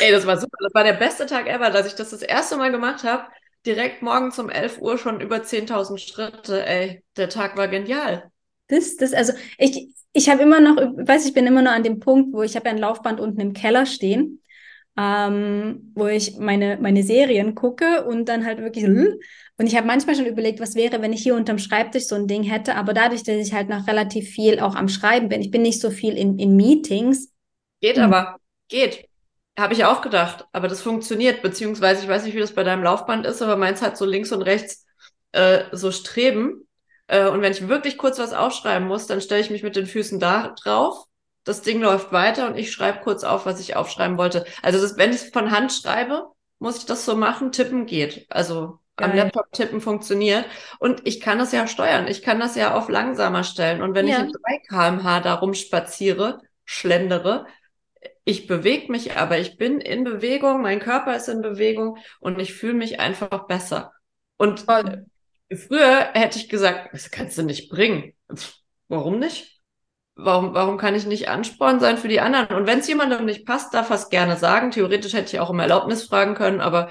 [0.00, 0.56] Ey, das war super.
[0.60, 3.24] Das war der beste Tag ever, dass ich das das erste Mal gemacht habe.
[3.66, 6.64] Direkt morgens um 11 Uhr schon über 10.000 Schritte.
[6.66, 8.30] Ey, der Tag war genial.
[8.68, 12.00] Das, das, also ich, ich habe immer noch, weiß ich bin immer noch an dem
[12.00, 14.40] Punkt, wo ich habe ein Laufband unten im Keller stehen
[14.98, 18.90] ähm, wo ich meine, meine Serien gucke und dann halt wirklich so,
[19.58, 22.28] und ich habe manchmal schon überlegt, was wäre, wenn ich hier unterm Schreibtisch so ein
[22.28, 25.50] Ding hätte, aber dadurch, dass ich halt noch relativ viel auch am Schreiben bin, ich
[25.52, 27.33] bin nicht so viel in, in Meetings.
[27.80, 28.04] Geht hm.
[28.04, 28.36] aber,
[28.68, 29.08] geht.
[29.58, 32.82] Habe ich auch gedacht, aber das funktioniert, beziehungsweise ich weiß nicht, wie das bei deinem
[32.82, 34.84] Laufband ist, aber meins hat so links und rechts
[35.32, 36.66] äh, so Streben.
[37.06, 39.86] Äh, und wenn ich wirklich kurz was aufschreiben muss, dann stelle ich mich mit den
[39.86, 41.06] Füßen da drauf
[41.44, 44.44] das Ding läuft weiter und ich schreibe kurz auf, was ich aufschreiben wollte.
[44.62, 47.52] Also das, wenn ich von Hand schreibe, muss ich das so machen.
[47.52, 48.26] Tippen geht.
[48.30, 49.16] Also am Geil.
[49.16, 50.46] Laptop tippen funktioniert.
[50.78, 52.08] Und ich kann das ja steuern.
[52.08, 53.82] Ich kann das ja auf langsamer stellen.
[53.82, 54.18] Und wenn Ja.
[54.18, 57.46] ich in 3 km/h da rumspaziere, schlendere,
[58.24, 62.54] ich bewege mich aber, ich bin in Bewegung, mein Körper ist in Bewegung und ich
[62.54, 63.92] fühle mich einfach besser.
[64.36, 65.06] Und Voll.
[65.48, 68.14] äh, früher hätte ich gesagt, das kannst du nicht bringen.
[68.34, 68.54] Pff,
[68.88, 69.60] warum nicht?
[70.16, 72.56] Warum, warum kann ich nicht Ansporn sein für die anderen?
[72.56, 74.70] Und wenn es jemandem nicht passt, darf er es gerne sagen.
[74.70, 76.90] Theoretisch hätte ich auch um Erlaubnis fragen können, aber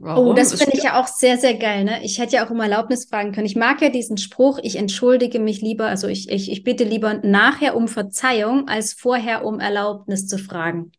[0.00, 0.28] warum?
[0.28, 2.02] Oh, das Es finde ich ja auch sehr, sehr geil, ne?
[2.04, 3.46] Ich hätte ja auch um Erlaubnis fragen können.
[3.46, 7.14] Ich mag ja diesen Spruch, ich entschuldige mich lieber, also ich, ich, ich bitte lieber
[7.22, 10.92] nachher um Verzeihung, als vorher um Erlaubnis zu fragen.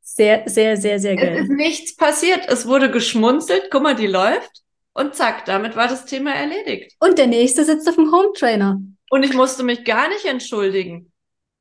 [0.00, 1.36] Sehr, sehr, sehr, sehr Es geil.
[1.36, 2.46] ist nichts passiert.
[2.48, 3.68] Es wurde geschmunzelt.
[3.70, 4.62] Guck mal, die läuft.
[4.92, 6.94] Und zack, damit war das Thema erledigt.
[7.00, 8.80] Und der nächste sitzt auf dem Home Trainer.
[9.10, 11.12] Und ich musste mich gar nicht entschuldigen.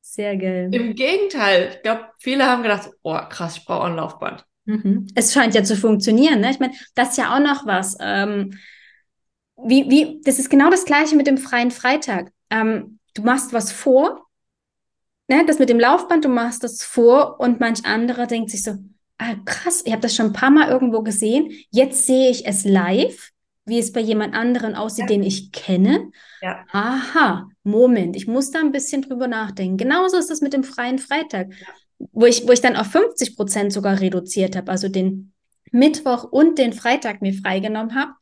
[0.02, 0.70] Sehr geil.
[0.72, 1.72] Im Gegenteil.
[1.76, 4.46] Ich glaube, viele haben gedacht, oh krass, ich brauche ein Laufband.
[4.66, 5.08] Mhm.
[5.16, 6.52] Es scheint ja zu funktionieren, ne?
[6.52, 7.98] Ich meine, das ist ja auch noch was.
[8.00, 8.58] Ähm,
[9.58, 12.32] wie, wie, das ist genau das Gleiche mit dem freien Freitag.
[12.50, 14.26] Ähm, du machst was vor,
[15.28, 15.44] ne?
[15.46, 18.76] Das mit dem Laufband, du machst das vor und manch anderer denkt sich so,
[19.18, 21.52] ah, krass, ich habe das schon ein paar Mal irgendwo gesehen.
[21.72, 23.30] Jetzt sehe ich es live,
[23.66, 25.16] wie es bei jemand anderen aussieht, Ja.
[25.16, 26.10] den ich kenne.
[26.42, 26.66] Ja.
[26.72, 29.78] Aha, Moment, ich muss da ein bisschen drüber nachdenken.
[29.78, 31.54] Genauso ist das mit dem freien Freitag,
[32.12, 35.34] wo ich, wo ich dann auf 50 Prozent sogar reduziert habe, also den
[35.72, 38.14] Mittwoch und den Freitag mir freigenommen habe,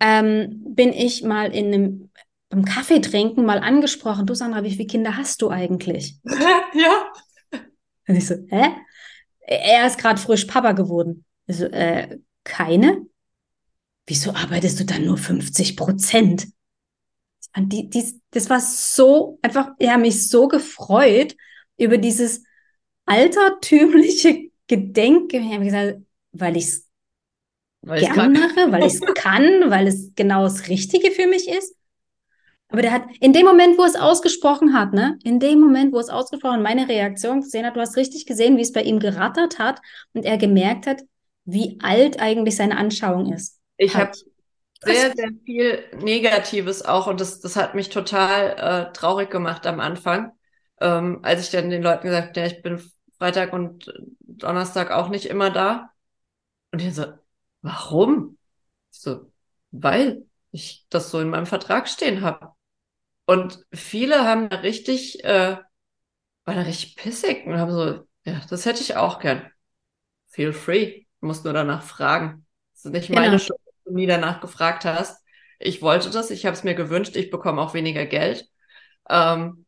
[0.00, 2.10] ähm, bin ich mal in einem
[2.50, 4.26] beim Kaffee trinken mal angesprochen.
[4.26, 6.16] Du Sandra, wie viele Kinder hast du eigentlich?
[6.24, 7.12] ja.
[8.06, 8.70] Und ich so, hä?
[9.40, 11.24] Er ist gerade frisch Papa geworden.
[11.46, 13.06] Ich so, äh, keine?
[14.06, 16.48] Wieso arbeitest du dann nur 50 Prozent?
[17.54, 21.36] Und die, dies, das war so einfach, ich habe mich so gefreut
[21.76, 22.44] über dieses
[23.08, 25.50] altertümliche Gedenken.
[25.52, 25.98] Ich gesagt,
[26.32, 26.88] weil ich es
[27.82, 28.34] Weil ich gern kann.
[28.34, 31.76] mache, weil ich es kann, weil es genau das Richtige für mich ist.
[32.70, 35.98] Aber der hat, in dem Moment, wo es ausgesprochen hat, ne, in dem Moment, wo
[35.98, 39.58] es ausgesprochen, meine Reaktion gesehen hat, du hast richtig gesehen, wie es bei ihm gerattert
[39.58, 39.80] hat
[40.14, 41.02] und er gemerkt hat,
[41.44, 43.58] wie alt eigentlich seine Anschauung ist.
[43.76, 43.98] Ich Hat.
[43.98, 44.12] habe
[44.84, 49.80] sehr, sehr viel Negatives auch und das, das hat mich total äh, traurig gemacht am
[49.80, 50.32] Anfang,
[50.80, 52.80] ähm, als ich dann den Leuten gesagt habe, ja, ich bin
[53.18, 55.92] Freitag und Donnerstag auch nicht immer da.
[56.72, 57.06] Und die so,
[57.62, 58.38] warum?
[58.92, 59.32] Ich so,
[59.70, 62.52] weil ich das so in meinem Vertrag stehen habe.
[63.26, 65.58] Und viele haben da richtig, äh,
[66.44, 69.50] waren da richtig pissig und haben so, ja, das hätte ich auch gern.
[70.28, 71.04] Feel free.
[71.20, 72.46] Du musst nur danach fragen.
[72.74, 73.40] Das ist nicht meine Genau.
[73.40, 75.24] Schuld, dass du nie danach gefragt hast.
[75.58, 78.48] Ich wollte das, ich habe es mir gewünscht, ich bekomme auch weniger Geld.
[79.10, 79.66] Ähm,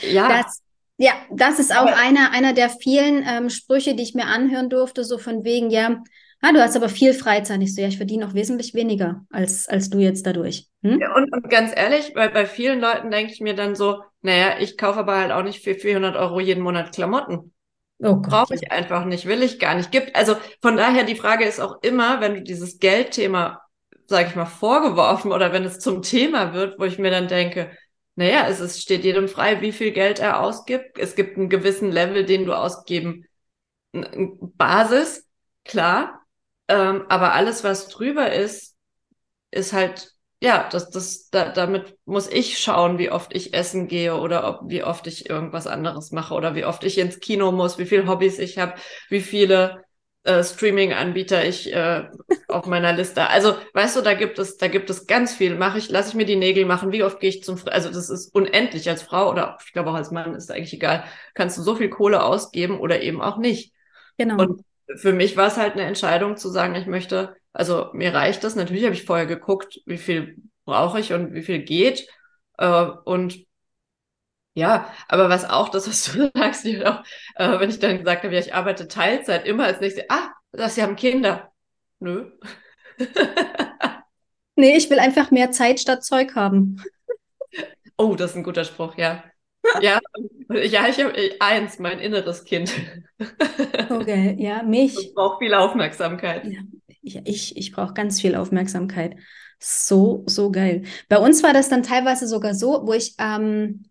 [0.00, 0.62] ja, Das,
[1.02, 4.70] ja, das ist auch Aber- einer, einer der vielen ähm, Sprüche, die ich mir anhören
[4.70, 6.00] durfte, so von wegen, ja,
[6.40, 7.60] ah, du hast aber viel Freizeit.
[7.60, 10.68] Ich so, ja, ich verdiene auch wesentlich weniger als, als du jetzt dadurch.
[10.84, 11.00] Hm?
[11.00, 14.60] Ja, und, und ganz ehrlich, bei, bei vielen Leuten denke ich mir dann so, naja,
[14.60, 17.52] ich kaufe aber halt auch nicht für 400 Euro jeden Monat Klamotten.
[17.98, 18.20] Oh.
[18.20, 19.90] Brauche ich einfach nicht, will ich gar nicht.
[19.90, 23.60] Gibt, also von daher, die Frage ist auch immer, wenn du dieses Geldthema,
[24.06, 27.72] sage ich mal, vorgeworfen oder wenn es zum Thema wird, wo ich mir dann denke,
[28.14, 30.98] naja, es ist, steht jedem frei, wie viel Geld er ausgibt.
[30.98, 33.26] Es gibt einen gewissen Level, den du ausgeben,
[33.92, 35.26] Basis,
[35.64, 36.20] klar.
[36.68, 38.76] Ähm, aber alles, was drüber ist,
[39.50, 44.16] ist halt, ja, das, das, da, damit muss ich schauen, wie oft ich essen gehe
[44.16, 47.78] oder ob, wie oft ich irgendwas anderes mache oder wie oft ich ins Kino muss,
[47.78, 48.74] wie viele Hobbys ich habe,
[49.08, 49.84] wie viele
[50.24, 52.08] äh, Streaming-Anbieter ich äh,
[52.48, 53.28] auf meiner Liste.
[53.28, 55.56] Also, weißt du, da gibt es, da gibt es ganz viel.
[55.56, 57.74] Mache ich, lasse ich mir die Nägel machen, wie oft gehe ich zum Friseur?
[57.74, 61.04] Also, das ist unendlich als Frau oder ich glaube auch als Mann ist eigentlich egal.
[61.34, 63.72] Kannst du so viel Kohle ausgeben oder eben auch nicht.
[64.16, 64.42] Genau.
[64.42, 64.62] Und
[64.96, 68.54] für mich war es halt eine Entscheidung zu sagen, ich möchte, also mir reicht das.
[68.54, 72.06] Natürlich habe ich vorher geguckt, wie viel brauche ich und wie viel geht.
[72.58, 73.44] Äh, und
[74.54, 77.02] ja, aber was auch, das, was du sagst, auch,
[77.36, 80.74] äh, wenn ich dann gesagt habe, ja, ich arbeite Teilzeit, immer als nächstes, ah, das,
[80.74, 81.52] sie haben Kinder.
[82.00, 82.30] Nö.
[84.54, 86.82] Nee, ich will einfach mehr Zeit statt Zeug haben.
[87.96, 89.24] Oh, das ist ein guter Spruch, ja.
[89.80, 90.00] Ja,
[90.50, 92.72] ja, ich habe eins, mein inneres Kind.
[93.88, 94.94] Okay, ja, mich.
[94.94, 96.44] Das braucht viel Aufmerksamkeit.
[96.46, 96.60] Ja,
[97.02, 99.16] ich, ich, ich brauche ganz viel Aufmerksamkeit.
[99.58, 100.82] So, so geil.
[101.08, 103.84] Bei uns war das dann teilweise sogar so, wo ich ähm,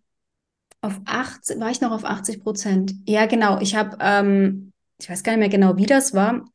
[0.82, 2.94] auf 80, war ich noch auf 80 Prozent?
[3.06, 3.60] Ja, genau.
[3.62, 6.46] Ich habe, ähm, ich weiß gar nicht mehr genau, wie das war.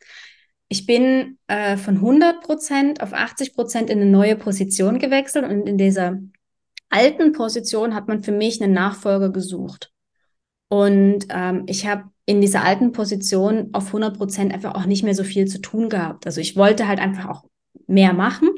[0.69, 5.69] Ich bin äh, von 100 Prozent auf 80 Prozent in eine neue Position gewechselt und
[5.69, 6.19] in dieser
[6.91, 9.93] alten Position hat man für mich einen Nachfolger gesucht.
[10.69, 15.15] Und ähm, ich habe in dieser alten Position auf 100 Prozent einfach auch nicht mehr
[15.15, 16.27] so viel zu tun gehabt.
[16.27, 17.45] Also ich wollte halt einfach auch
[17.87, 18.49] mehr machen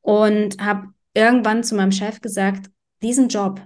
[0.00, 2.70] und habe irgendwann zu meinem Chef gesagt,
[3.02, 3.60] diesen Job,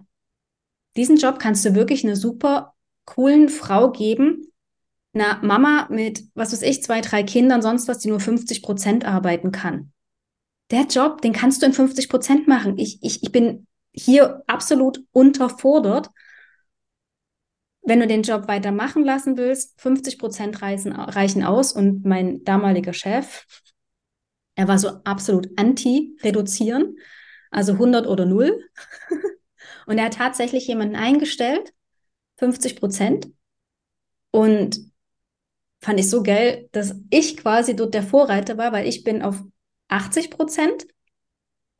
[0.97, 4.53] diesen Job kannst du wirklich einer super coolen Frau geben,
[5.15, 9.05] einer Mama mit, was weiß ich, zwei, drei Kindern, sonst was, die nur 50 Prozent
[9.05, 9.93] arbeiten kann.
[10.71, 12.77] Der Job, den kannst du in 50 Prozent machen.
[12.79, 16.11] Ich, ich, ich bin hier absolut unterfordert.
[17.83, 21.73] Wenn du den Job weitermachen lassen willst, 50 Prozent reichen aus.
[21.73, 23.47] Und mein damaliger Chef,
[24.57, 26.99] er war so absolut anti-reduzieren,
[27.51, 28.61] also 100 oder 0.
[29.87, 31.73] Und er hat tatsächlich jemanden eingestellt,
[32.37, 33.29] 50 Prozent.
[34.31, 34.81] Und
[35.81, 39.43] fand ich so geil, dass ich quasi dort der Vorreiter war, weil ich bin auf
[39.89, 40.87] 80 Prozent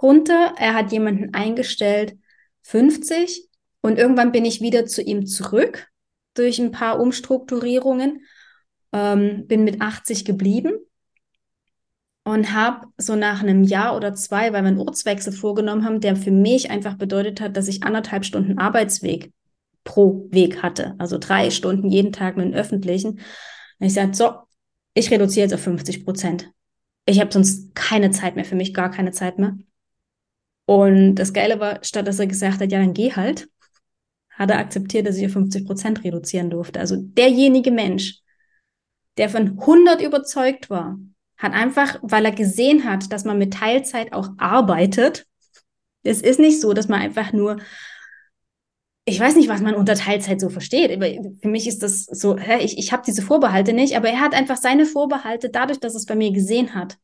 [0.01, 0.55] runter.
[0.57, 2.17] Er hat jemanden eingestellt,
[2.63, 3.49] 50.
[3.81, 5.89] Und irgendwann bin ich wieder zu ihm zurück
[6.35, 8.25] durch ein paar Umstrukturierungen,
[8.93, 10.79] ähm, bin mit 80 geblieben
[12.27, 16.17] und habe so nach einem Jahr oder zwei, weil wir einen Ortswechsel vorgenommen haben, der
[16.17, 19.33] für mich einfach bedeutet hat, dass ich anderthalb Stunden Arbeitsweg
[19.85, 20.97] pro Weg hatte.
[20.99, 23.21] Also drei Stunden jeden Tag mit dem Öffentlichen.
[23.79, 24.33] Und ich sagte, so,
[24.93, 26.51] ich reduziere jetzt auf 50 Prozent.
[27.05, 29.57] Ich habe sonst keine Zeit mehr, für mich gar keine Zeit mehr.
[30.65, 33.49] Und das Geile war, statt dass er gesagt hat, ja, dann geh halt,
[34.31, 36.81] hat er akzeptiert, dass ich auf 50 Prozent reduzieren durfte.
[36.81, 38.19] Also derjenige Mensch,
[39.17, 40.99] der von 100 überzeugt war,
[41.39, 45.27] hat einfach, weil er gesehen hat, dass man mit Teilzeit auch arbeitet.
[46.03, 47.59] Es ist nicht so, dass man einfach nur,
[49.05, 50.91] ich weiß nicht, was man unter Teilzeit so versteht.
[51.43, 54.57] Für mich ist das so, ich, ich habe diese Vorbehalte nicht, aber er hat einfach
[54.57, 56.99] seine Vorbehalte dadurch, dass es bei mir gesehen hat,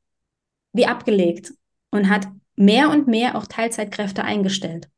[0.72, 1.52] wie abgelegt
[1.90, 4.88] und hat mehr und mehr auch Teilzeitkräfte eingestellt.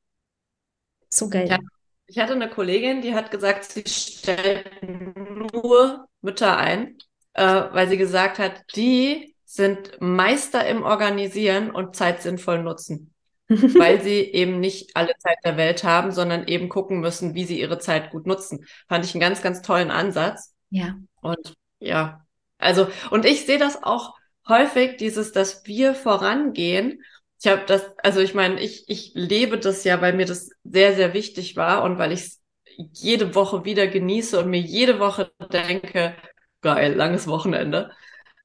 [1.09, 1.49] So geil.
[1.49, 1.59] Ja.
[2.07, 6.99] Ich hatte eine Kollegin, die hat gesagt, sie stellt nur Mütter ein,
[7.35, 13.11] äh, weil sie gesagt hat, die sind Meister im Organisieren und Zeit sinnvoll nutzen.
[13.49, 17.61] weil sie eben nicht alle Zeit der Welt haben, sondern eben gucken müssen, wie sie
[17.61, 18.65] ihre Zeit gut nutzen.
[18.89, 20.55] Fand ich einen ganz, ganz tollen Ansatz.
[20.71, 20.95] Ja.
[21.21, 22.25] Und ja,
[22.59, 24.15] also, und ich sehe das auch
[24.49, 27.03] häufig, dieses, dass wir vorangehen.
[27.39, 30.95] Ich habe das, also ich meine, ich, ich lebe das ja, weil mir das sehr,
[30.95, 32.41] sehr wichtig war und weil ich es
[32.77, 36.17] jede Woche wieder genieße und mir jede Woche denke,
[36.65, 37.93] geil, langes Wochenende.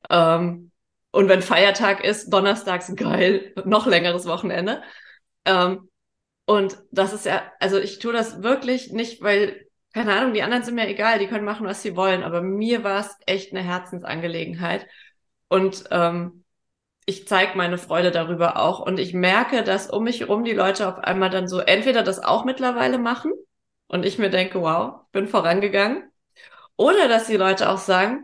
[0.10, 0.72] Ähm,
[1.12, 4.84] und wenn Feiertag ist, donnerstags geil, noch längeres Wochenende.
[5.46, 5.90] Ähm,
[6.46, 10.64] und das ist ja, also ich tue das wirklich nicht, weil, keine Ahnung, die anderen
[10.64, 13.64] sind mir egal, die können machen, was sie wollen, aber mir war es echt eine
[13.64, 14.86] Herzensangelegenheit.
[15.48, 16.44] Und ähm,
[17.06, 18.80] ich zeige meine Freude darüber auch.
[18.80, 22.20] Und ich merke, dass um mich herum die Leute auf einmal dann so entweder das
[22.20, 23.32] auch mittlerweile machen
[23.88, 26.09] und ich mir denke, wow, bin vorangegangen.
[26.80, 28.24] Oder dass die Leute auch sagen,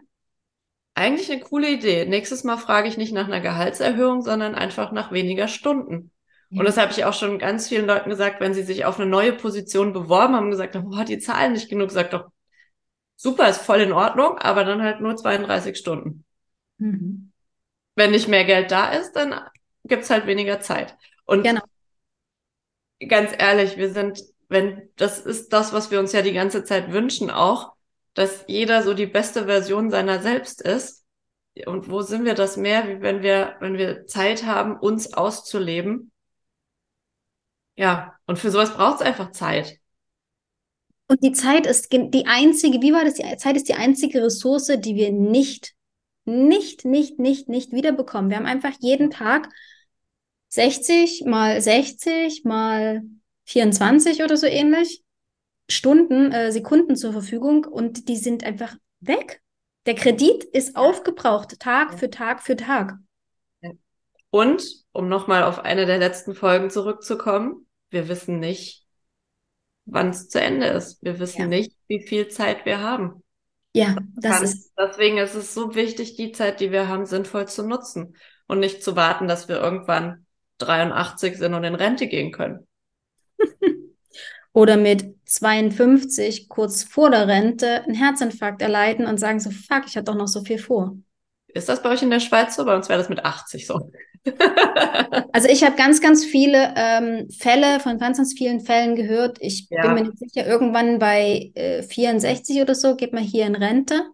[0.93, 2.05] eigentlich eine coole Idee.
[2.05, 6.11] Nächstes Mal frage ich nicht nach einer Gehaltserhöhung, sondern einfach nach weniger Stunden.
[6.49, 6.59] Ja.
[6.59, 9.09] Und das habe ich auch schon ganz vielen Leuten gesagt, wenn sie sich auf eine
[9.09, 12.29] neue Position beworben haben, gesagt, oh, die zahlen nicht genug, sagt doch,
[13.17, 16.23] super, ist voll in Ordnung, aber dann halt nur 32 Stunden.
[16.77, 17.33] Mhm.
[17.95, 19.35] Wenn nicht mehr Geld da ist, dann
[19.83, 20.95] gibt's halt weniger Zeit.
[21.25, 21.61] Und genau.
[23.05, 26.93] ganz ehrlich, wir sind, wenn, das ist das, was wir uns ja die ganze Zeit
[26.93, 27.74] wünschen auch,
[28.15, 31.05] dass jeder so die beste Version seiner selbst ist.
[31.67, 36.11] Und wo sind wir das mehr, wie wenn wir, wenn wir Zeit haben, uns auszuleben?
[37.75, 39.77] Ja, und für sowas braucht es einfach Zeit.
[41.07, 43.13] Und die Zeit ist die einzige, wie war das?
[43.13, 45.75] Die Zeit ist die einzige Ressource, die wir nicht
[46.25, 48.29] nicht, nicht, nicht, nicht wiederbekommen.
[48.29, 49.49] Wir haben einfach jeden Tag
[50.49, 53.03] 60 mal 60 mal
[53.45, 55.03] 24 oder so ähnlich
[55.69, 59.41] Stunden, äh, Sekunden zur Verfügung und die sind einfach weg.
[59.85, 62.97] Der Kredit ist aufgebraucht, Tag für Tag für Tag.
[64.29, 68.85] Und, um nochmal auf eine der letzten Folgen zurückzukommen, wir wissen nicht,
[69.85, 71.01] wann es zu Ende ist.
[71.03, 71.47] Wir wissen ja.
[71.47, 73.23] nicht, wie viel Zeit wir haben.
[73.73, 74.73] Ja, das ist.
[74.77, 78.15] Deswegen ist es so wichtig, die Zeit, die wir haben, sinnvoll zu nutzen
[78.47, 80.25] und nicht zu warten, dass wir irgendwann
[80.59, 82.67] 83 sind und in Rente gehen können.
[84.55, 89.97] Oder mit 52 kurz vor der Rente einen Herzinfarkt erleiden und sagen so, fuck, ich
[89.97, 90.95] hatte doch noch so viel vor.
[91.47, 92.63] Ist das bei euch in der Schweiz so?
[92.63, 93.91] Bei uns wäre das mit 80 so.
[95.33, 99.39] also ich habe ganz, ganz viele ähm, Fälle, von ganz, ganz vielen Fällen gehört.
[99.41, 99.81] Ich ja.
[99.81, 104.05] bin mir nicht sicher, irgendwann bei äh, 64 oder so geht man hier in Rente.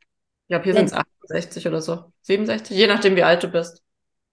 [0.48, 2.06] Ich glaube, hier sind es 68 oder so.
[2.24, 3.81] 67, je nachdem, wie alt du bist.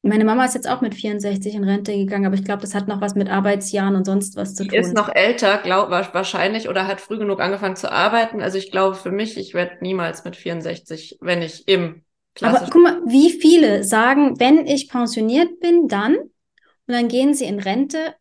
[0.02, 2.88] Meine Mama ist jetzt auch mit 64 in Rente gegangen, aber ich glaube, das hat
[2.88, 4.76] noch was mit Arbeitsjahren und sonst was zu Die tun.
[4.76, 8.40] ist noch älter, glaub, wahrscheinlich, oder hat früh genug angefangen zu arbeiten.
[8.42, 12.04] Also ich glaube für mich, ich werde niemals mit 64, wenn ich im
[12.40, 12.70] Aber klassischen.
[12.70, 16.30] guck mal, wie viele sagen, wenn ich pensioniert bin, dann, und
[16.86, 18.14] dann gehen sie in Rente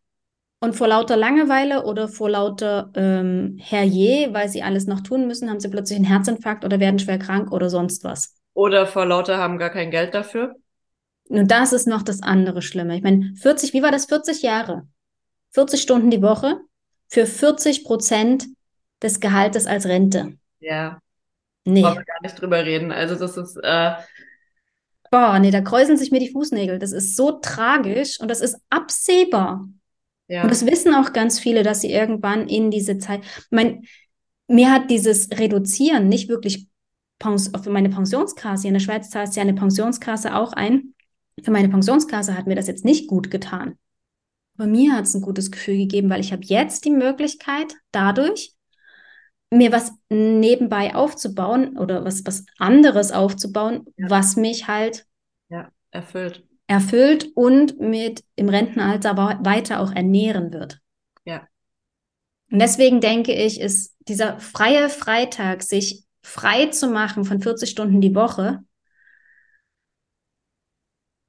[0.62, 5.50] und vor lauter Langeweile oder vor lauter ähm, Herrje, weil sie alles noch tun müssen,
[5.50, 8.36] haben sie plötzlich einen Herzinfarkt oder werden schwer krank oder sonst was.
[8.54, 10.56] Oder vor lauter haben gar kein Geld dafür.
[11.30, 12.96] Und das ist noch das andere Schlimme.
[12.98, 14.06] Ich meine, 40, wie war das?
[14.06, 14.88] 40 Jahre.
[15.52, 16.60] 40 Stunden die Woche
[17.08, 18.46] für 40 Prozent
[19.02, 20.38] des Gehaltes als Rente.
[20.60, 21.02] Ja,
[21.66, 21.84] Nee.
[21.84, 22.92] wollen wir gar nicht drüber reden.
[22.92, 23.92] Also das ist, äh,
[25.12, 26.80] Boah, nee, da kräuseln sich mir die Fußnägel.
[26.80, 29.68] Das ist so tragisch und das ist absehbar.
[30.28, 30.44] ja.
[30.44, 33.22] Und das wissen auch ganz viele, dass sie irgendwann in diese Zeit.
[33.24, 33.84] Ich mein,
[34.48, 36.68] mir hat dieses Reduzieren nicht wirklich
[37.20, 38.68] Pens für meine Pensionskasse.
[38.68, 40.94] In der Schweiz zahlt ja eine Pensionskasse auch ein.
[41.44, 43.78] Für meine Pensionskasse hat mir das jetzt nicht gut getan.
[44.58, 48.54] Aber mir hat es ein gutes Gefühl gegeben, weil ich habe jetzt die Möglichkeit, dadurch
[49.54, 54.10] mir was nebenbei aufzubauen oder was, was anderes aufzubauen, Ja.
[54.10, 55.06] was mich halt
[55.50, 56.44] ja, erfüllt.
[56.66, 60.80] erfüllt und mit im Rentenalter weiter auch ernähren wird.
[61.24, 61.48] Ja.
[62.52, 68.02] Und deswegen denke ich, ist dieser freie Freitag, sich frei zu machen von 40 Stunden
[68.02, 68.64] die Woche,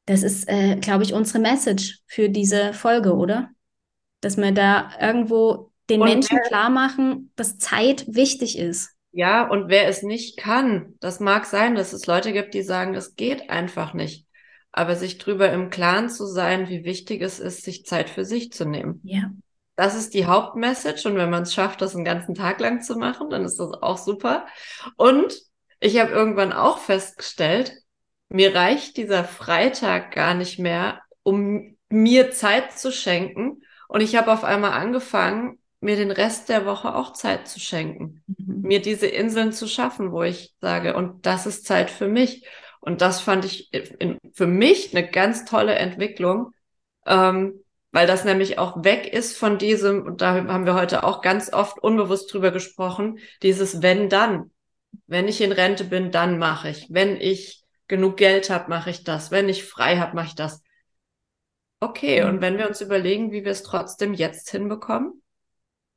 [0.08, 3.50] das ist, äh, glaube ich, unsere Message für diese Folge, oder?
[4.22, 8.90] Dass wir da irgendwo den Und Menschen klar machen, dass Zeit wichtig ist.
[9.12, 12.94] Ja, und wer es nicht kann, das mag sein, dass es Leute gibt, die sagen,
[12.94, 14.26] das geht einfach nicht.
[14.72, 18.50] Aber sich drüber im Klaren zu sein, wie wichtig es ist, sich Zeit für sich
[18.50, 19.00] zu nehmen.
[19.04, 19.30] Ja.
[19.76, 21.06] Das ist die Hauptmessage.
[21.06, 23.74] Und wenn man es schafft, das einen ganzen Tag lang zu machen, dann ist das
[23.74, 24.46] auch super.
[24.96, 25.38] Und
[25.80, 27.74] ich habe irgendwann auch festgestellt,
[28.28, 33.62] mir reicht dieser Freitag gar nicht mehr, um mir Zeit zu schenken.
[33.88, 38.22] Und ich habe auf einmal angefangen, mir den Rest der Woche auch Zeit zu schenken
[38.26, 38.62] Mhm.
[38.62, 42.44] mir diese Inseln zu schaffen, wo ich sage, und das ist Zeit für mich.
[42.80, 46.52] Und das fand ich in, für mich eine ganz tolle Entwicklung,
[47.06, 47.60] ähm,
[47.92, 51.52] weil das nämlich auch weg ist von diesem, und da haben wir heute auch ganz
[51.52, 54.50] oft unbewusst drüber gesprochen, dieses wenn dann.
[55.06, 56.86] Wenn ich in Rente bin, dann mache ich.
[56.90, 59.30] Wenn ich genug Geld habe, mache ich das.
[59.30, 60.62] Wenn ich frei habe, mache ich das.
[61.80, 62.28] Okay, Mhm.
[62.28, 65.22] und wenn wir uns überlegen, wie wir es trotzdem jetzt hinbekommen,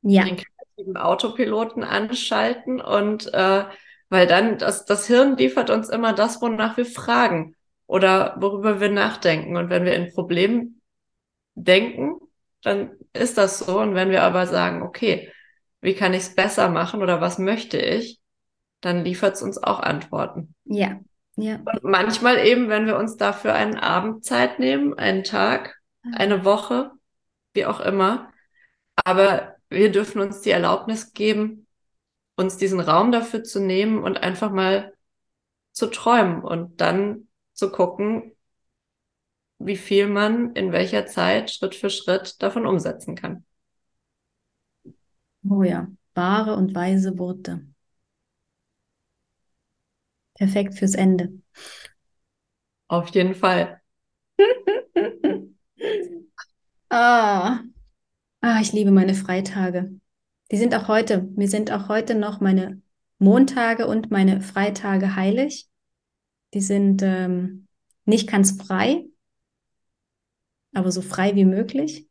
[0.02, 0.24] Ja.
[0.24, 3.66] den kreativen Autopiloten anschalten und äh,
[4.10, 7.56] weil dann das, das Hirn liefert uns immer das, wonach wir fragen
[7.88, 9.56] oder worüber wir nachdenken.
[9.56, 10.82] Und wenn wir in Problemen
[11.56, 12.16] denken,
[12.62, 13.80] dann ist das so.
[13.80, 15.32] Und wenn wir aber sagen, okay,
[15.82, 18.20] wie kann ich es besser machen oder was möchte ich,
[18.82, 20.56] dann liefert es uns auch Antworten.
[20.66, 21.00] Ja.
[21.42, 21.56] Ja.
[21.56, 25.82] Und manchmal eben, wenn wir uns dafür einen Abend Zeit nehmen, einen Tag,
[26.14, 26.92] eine Woche,
[27.54, 28.32] wie auch immer.
[28.96, 31.66] Aber wir dürfen uns die Erlaubnis geben,
[32.36, 34.94] uns diesen Raum dafür zu nehmen und einfach mal
[35.72, 38.36] zu träumen und dann zu gucken,
[39.58, 43.46] wie viel man in welcher Zeit Schritt für Schritt davon umsetzen kann.
[45.50, 47.66] Oh ja, wahre und weise Worte.
[50.42, 51.30] Perfekt fürs Ende.
[52.88, 53.80] Auf jeden Fall.
[56.90, 57.60] Ah.
[58.42, 59.92] Ah, ich liebe meine Freitage.
[60.52, 62.82] Die sind auch heute, mir sind auch heute noch meine
[63.20, 65.70] Montage und meine Freitage heilig.
[66.54, 67.68] Die sind ähm,
[68.06, 69.06] nicht ganz frei,
[70.74, 72.10] aber so frei wie möglich,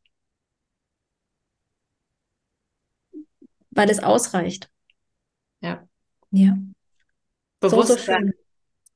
[3.71, 4.71] weil es ausreicht.
[5.61, 5.87] Ja.
[6.31, 6.57] Ja,
[7.61, 8.23] so, so Bewusstsein.
[8.23, 8.35] schön.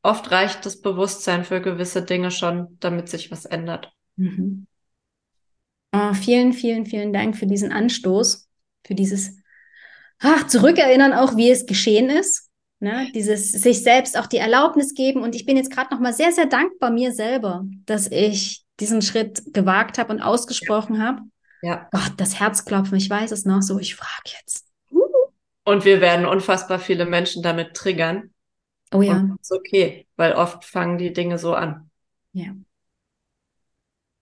[0.02, 3.92] Oft reicht das Bewusstsein für gewisse Dinge schon, damit sich was ändert.
[4.16, 4.66] Mhm.
[5.92, 8.48] Oh, vielen, vielen, vielen Dank für diesen Anstoß,
[8.84, 9.36] für dieses
[10.18, 12.50] ach, Zurückerinnern auch, wie es geschehen ist.
[12.80, 13.08] Ne?
[13.14, 15.22] Dieses sich selbst auch die Erlaubnis geben.
[15.22, 19.54] Und ich bin jetzt gerade nochmal sehr, sehr dankbar mir selber, dass ich diesen Schritt
[19.54, 21.22] gewagt habe und ausgesprochen habe.
[21.62, 21.88] Ja.
[21.92, 24.66] Gott, das Herzklopfen, ich weiß es noch so, ich frage jetzt.
[25.64, 28.33] Und wir werden unfassbar viele Menschen damit triggern.
[28.94, 31.90] Oh ja, Und das ist okay, weil oft fangen die Dinge so an.
[32.32, 32.54] ja.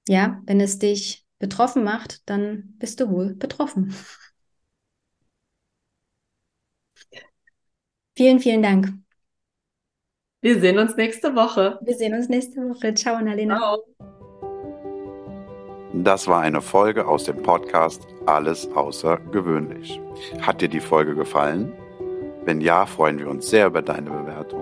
[0.08, 3.94] Ja, wenn es dich betroffen macht, dann bist du wohl betroffen.
[8.16, 8.92] Vielen, vielen Dank.
[10.42, 11.78] Wir sehen uns nächste Woche.
[11.82, 12.94] Wir sehen uns nächste Woche.
[12.94, 13.56] Ciao, Annalena.
[13.56, 13.82] Ciao.
[15.94, 20.00] Das war eine Folge aus dem Podcast Alles außergewöhnlich.
[20.40, 21.72] Hat dir die Folge gefallen?
[22.44, 24.61] Wenn ja, freuen wir uns sehr über deine Bewertung.